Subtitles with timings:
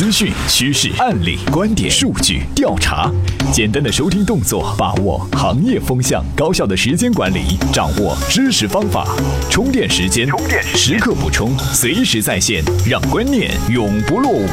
[0.00, 3.12] 资讯、趋势、案例、观点、数据、调查，
[3.52, 9.06] 简单的收听动作，把握行业风向，高效的时间管理，掌握知识方法，
[9.50, 14.46] 充电时间，充电时刻补充，随时在线，让观念永不落伍。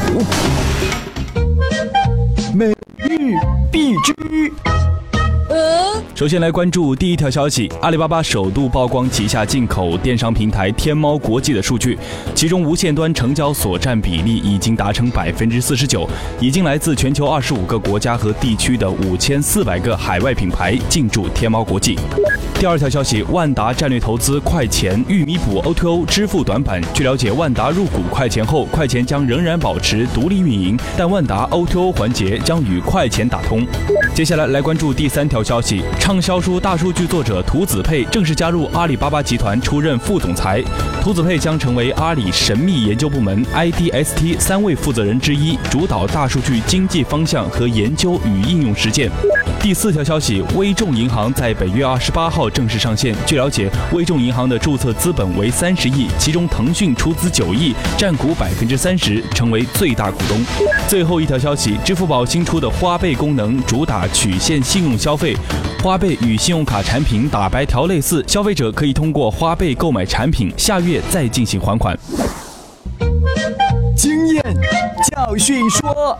[2.54, 2.66] 每
[2.98, 3.32] 日
[3.72, 4.12] 必知。
[6.18, 11.96] 首先来关注第一条消息，阿里巴巴首度曝光旗下进口电商平台天猫国际的数据，
[12.34, 21.96] 其中无线端成交所占比例已经达成百分之四十九，已经来自全球二十五个国家和地区的五千四百个海外品牌进驻天猫国际。
[22.58, 26.82] 第二条消息，万达战略投资快钱，欲弥补 O2O 支付短板。
[26.92, 33.64] 据了解，万达入股快钱后，快钱将仍然保持独立运营，但万达 O2O 环节将与快钱打通。
[34.12, 40.64] 接下来来关注第三条消息，畅销书大数据作者涂子佩正式加入阿里巴巴集团，出任副总裁。
[41.02, 49.10] 涂子佩将成为阿里神秘研究部门 IDST 三位负责人之一，主导大数据经济方向和研究与应用实践。
[49.60, 53.14] 第四条消息，微众银行在本月二十八号正式上线。
[53.26, 60.42] 据了解，微众银行的注册资本为三十亿，其中腾讯出资九亿，占股百分之三十，成为最大股东。
[60.88, 65.36] 最后一条消息，支付宝新出的花呗功能主打曲线信用消费，
[65.82, 71.98] 花呗与信用卡产品打白条类似，消费者可以通过花呗购买产品，下月再进行还款。
[73.96, 74.42] 经验
[75.10, 76.16] 教训说。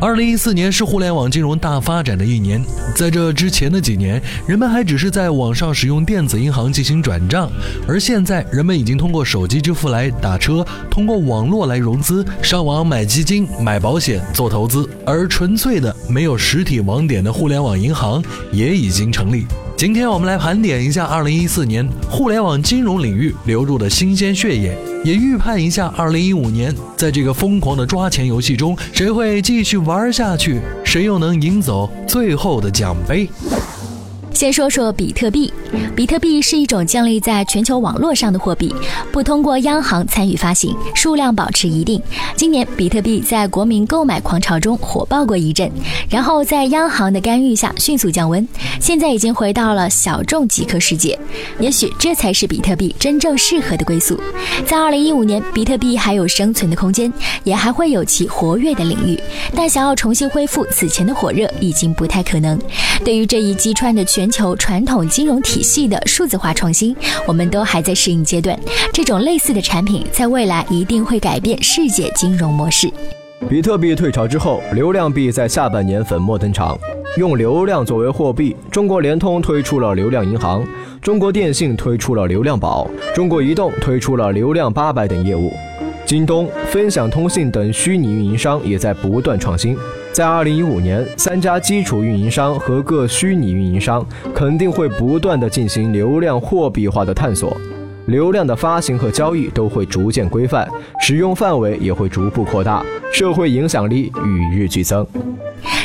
[0.00, 2.60] 二零一四年是互联网金融大发展的一年，
[2.96, 7.48] 在这之前的几年，人们还只是在网上使用电子银行进行转账，
[7.86, 18.20] 而现在人们已经通过手机支付来打车，通过网络来融资，上网买基金、买保险、做投资，而纯粹的没有实体网点的互联网银行
[18.50, 19.46] 也已经成立。
[19.82, 33.28] 今天我们来盘点一下2014年互联网金融领域流入的新鲜血液，也预判一下2015年在这个疯狂的抓钱游戏中，谁会继续玩下去，谁又能赢走最后的奖杯。
[34.32, 35.52] 先说说比特币。
[35.94, 38.74] 比特币是一种建立在全球网络上的货币，
[39.10, 42.00] 不通过央行参与发行，数量保持一定。
[42.36, 45.70] 今年比特币在国民购买狂潮中火爆过一阵，
[46.08, 48.46] 然后在央行的干预下迅速降温，
[48.80, 51.18] 现在已经回到了小众极客世界。
[51.58, 54.18] 也许这才是比特币真正适合的归宿。
[54.66, 57.12] 在二零一五年，比特币还有生存的空间，
[57.44, 59.18] 也还会有其活跃的领域，
[59.54, 62.58] 但想要重新恢复此前的火热已经不太可能。
[63.04, 66.94] 对于这一击穿的全全球传统金融体系的数字化创新，
[67.26, 68.56] 我们都还在适应阶段。
[68.92, 72.88] 这种类似的产品，在未来一定会改变世界金融模式。
[73.50, 76.78] 比特币退潮之后，流量币在下半年粉墨登场。
[77.16, 80.64] 用流量作为货币，中国联通推出了流量银行，
[81.00, 85.52] 中国电信推出了流量宝，中国移动推出了流量八百等业务。
[86.04, 89.76] 京东、分享通信等虚拟运营商也在不断创新。
[90.12, 94.04] 在二零一五年，三家基础运营商和各虚拟运营商
[94.34, 97.56] 肯定会不断的进行流量货币化的探索，
[98.06, 100.68] 流量的发行和交易都会逐渐规范，
[101.00, 105.06] 使用范围也会逐步扩大，社会影响力与日俱增。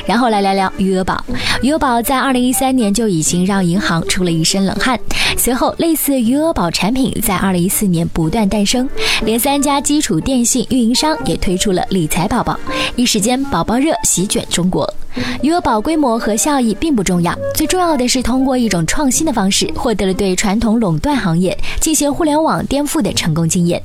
[0.08, 1.24] 然后来聊聊余额宝。
[1.62, 5.00] 余额宝在二零一三年就已经让银行出了一身冷汗，
[5.38, 8.90] 随后类似余额宝产品在二零一四年不断诞生，
[9.24, 12.58] 连三家基础电信运营商也推出了理财宝宝，
[12.96, 14.92] 一时间宝宝热席卷中国。
[15.42, 23.82] 余额宝规模和效益并不重要，最重要的是通过一种创新的方式，获得了对传统垄断行业进行互联网颠覆的成功经验。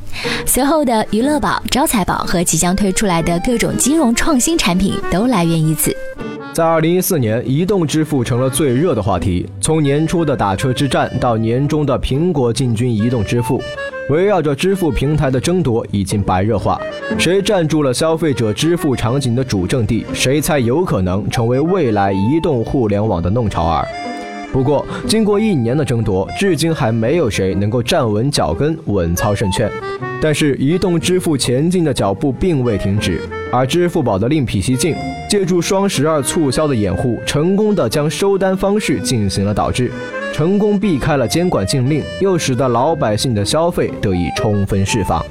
[0.46, 5.96] 随后的娱乐宝、招财宝和即将推出来的各种金融创新产品都来源于此。
[6.52, 9.46] 在二零一四年，移动支付成了最热的话题。
[9.60, 13.58] 从年初的打车之战到年终的苹果进军移动支付，
[14.10, 16.78] 围绕着支付平台的争夺已经白热化。
[17.18, 23.86] 谁占住了消费者支付场景的主阵地，谁才有可能成为未来移动互联网的弄潮儿。
[24.52, 29.70] 不过，经过一年的争夺，至今还没有谁能够站稳脚跟，稳操胜券。
[30.20, 33.22] 但是，移动支付前进的脚步并未停止。
[33.52, 34.96] 而支付宝的另辟蹊径，
[35.28, 39.92] 借助双十二促销的掩护，成功的将收单方式进行了导致，
[40.32, 45.22] 成功避开了监管禁令，又使得老百姓的消费得以充分释放。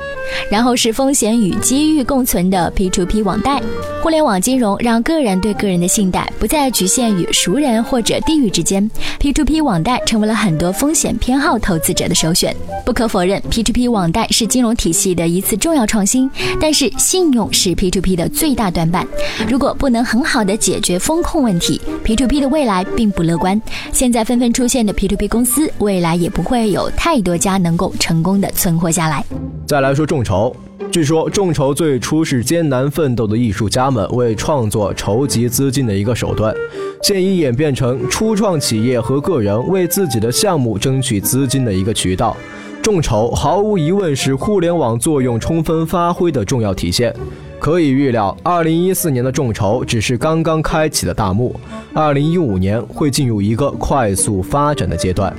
[0.50, 3.62] 然后是风险与机遇共存的 P2P 网贷，
[4.01, 8.89] 互联网金融让个人对个人的信贷不再局限于熟人或者地域之间
[9.19, 12.56] ，P2P 网贷成为了很多风险偏好投资者的首选。
[12.86, 16.30] 不可否认，P2P 网贷是金融体系的一次重要创新，
[16.62, 19.06] 但是信用是 P2P 的最大短板。
[19.50, 23.59] 如果不能很好的解决风控问题，P2P 的未来并不乐观。
[23.92, 29.25] 现在纷纷出现的 P2P 公司，未来也不会有太多家能够成功的存活下来。
[29.65, 30.55] 再来说众筹，
[30.91, 36.53] 据说众筹最初是艰难奋斗的艺术家们为创作筹集资金的一个手段，
[37.01, 42.35] 现已演变成初创企业和个人为自己的项目争取资金的一个渠道。
[42.81, 47.15] 众筹毫无疑问是互联网作用充分发挥的重要体现。
[47.62, 51.56] 可以预料，二零一四年的众筹只是刚刚开启的大幕，
[51.94, 55.31] 二零一五年会进入一个快速发展的阶段。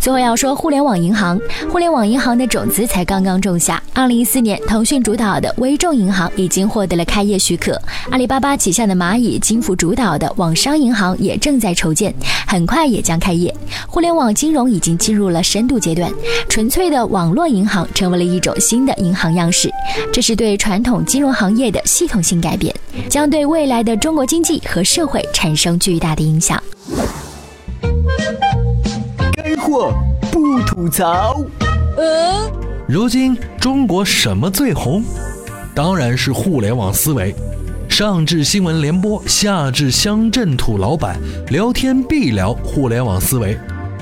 [0.00, 1.38] 最后要说互联网银行，
[1.70, 3.82] 互联网银行的种子才刚刚种下。
[3.92, 7.80] 二零一四年，腾讯主导的微众银行已经获得了开业许可，
[8.10, 12.14] 阿里巴巴旗下的蚂蚁金服主导的网商银行也正在筹建，
[12.46, 13.54] 很快也将开业。
[13.86, 16.10] 互联网金融已经进入了深度阶段，
[16.48, 19.70] 纯粹的网络银行成为了一种新的银行样式，
[20.12, 22.74] 这是对传统金融行业的系统性改变，
[23.08, 26.62] 将对未来的中国经济和社会产生巨大的影响。
[29.68, 29.92] 我
[30.32, 31.44] 不吐槽。
[31.98, 32.50] 呃，
[32.88, 35.04] 如今中国什么最红？
[35.74, 37.34] 当然是互联网思维。
[37.86, 41.20] 上至新闻联播，下至乡镇土老板，
[41.50, 43.58] 聊天必聊互联网思维。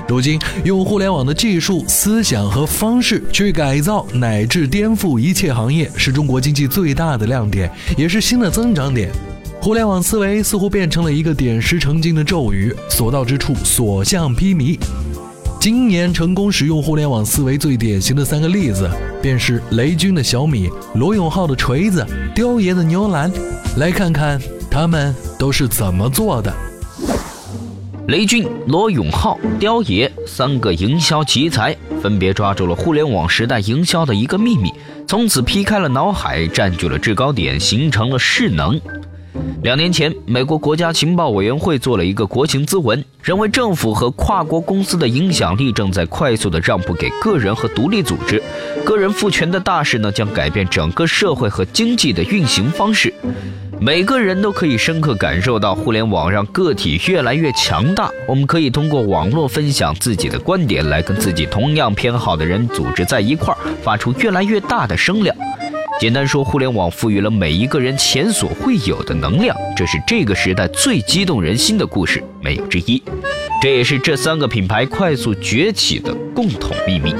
[0.07, 9.11] 如今用互联网的技术、思想和方式去改造乃至颠覆一切行业，是中国经济最大的亮点，也是新的增长点。
[9.59, 14.79] 互联网思维似乎变成了一个点石成金的咒语，所到之处所向披靡。
[15.59, 18.89] 今年成功使用互联网思维最典型的三个例子，
[19.21, 23.31] 便是雷军的小米、罗永浩的锤子、雕爷的牛栏。
[23.77, 24.39] 来看看
[24.69, 26.53] 他们都是怎么做的。
[28.07, 34.71] 雷军、罗永浩、雕爷三个营销奇才，分别抓住了互联网时代营销的一个秘密，
[35.07, 38.79] 从此劈开了脑海，占据了制高点，形成了势能。
[39.63, 48.41] 两年前，美国国家情报委员会做了一个国情咨文，认为政府和跨国公司的影响力正在快速的让步给个人和独立组织，
[48.85, 53.13] 个人赋权的大势呢将改变整个社会和经济的运行方式。
[53.79, 58.09] 每个人都可以深刻感受到互联网让个体越来越强大。
[58.27, 65.35] 我们可以通过网络分享自己的观点，来跟自己同样偏好的人组织在一块儿，发出越来越大的声量。
[65.99, 73.01] 简单说，互联网赋予了每一个人前所未有的能量，这是这个时代最激动人心的故事，没有之一。
[73.61, 77.15] 这也是这三个品牌快速崛起的共同秘密。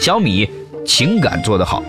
[0.00, 0.48] 小米
[0.84, 1.80] 情感做得好。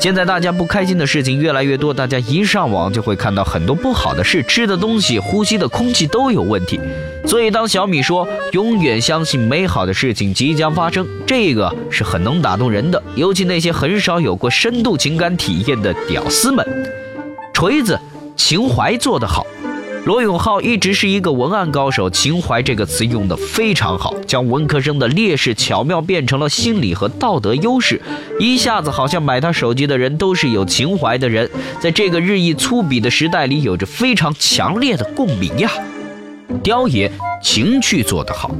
[0.00, 6.80] 现在大家不开心的事情越来越多，大家一上网就会看到很多不好的事，吃的东西、呼吸的空气都有问题。
[7.26, 16.64] 所以当小米说永远相信美好的事情即将发生，这个是很能打动人的，尤其那些很少有过深度情感体验的屌丝们。
[17.52, 17.98] 锤子，
[18.36, 19.44] 情怀做得好。
[20.04, 28.00] 罗永浩一直是一个文案高手，情怀这个词用得非常好，将文科生的劣势巧妙变成了心理和道德优势，
[28.38, 31.50] 一下子好像买他手机的人都是有情怀的人，
[31.80, 35.68] 在这个日益粗鄙的时代里，有着非常强烈的共鸣呀。
[36.62, 37.10] 雕爷
[37.42, 38.50] 情趣做得好，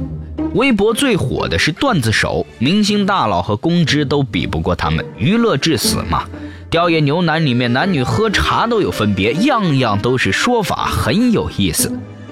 [0.53, 6.23] 微博最火的是段子手，明星大佬和公知都比不过他们，娱乐至死嘛。
[6.69, 11.91] 雕爷牛腩里面男女喝茶都有分别，样样都是说法，很有意思。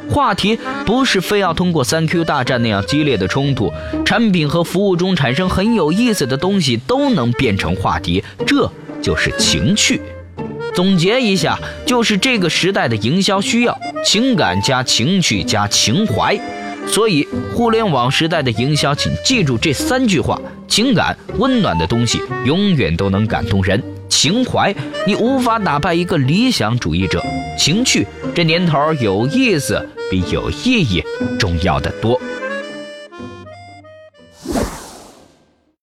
[0.10, 3.72] 话题不是非要通过三 Q 大战那样激烈的冲突，
[4.06, 8.70] 产品和服务中产生很有意思的东西都能变成话题，这
[9.02, 10.00] 就是情趣。
[10.76, 16.38] 总结一下，就是这个时代的营销需要情感加情趣加情怀。
[16.86, 23.82] 所以，互联网时代的营销，请记住这三句话：情感温暖的东西永远都能感动人。
[24.10, 24.76] 情怀，
[25.08, 27.24] 你无法打败一个理想主义者。
[27.58, 28.06] 情趣，
[28.36, 31.02] 这年头有意思比有意义
[31.40, 32.20] 重要的多。